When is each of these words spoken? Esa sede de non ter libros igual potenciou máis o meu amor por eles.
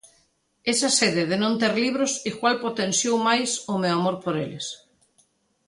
Esa 0.73 0.89
sede 0.99 1.23
de 1.31 1.37
non 1.43 1.53
ter 1.61 1.73
libros 1.83 2.11
igual 2.31 2.55
potenciou 2.65 3.15
máis 3.27 3.49
o 3.73 3.75
meu 3.81 3.93
amor 3.99 4.15
por 4.23 4.35
eles. 4.45 4.67